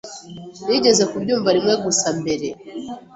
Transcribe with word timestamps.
Nigeze 0.67 1.03
kubyumva 1.11 1.49
rimwe 1.55 1.73
gusa 1.83 2.07
mbere. 2.19 2.47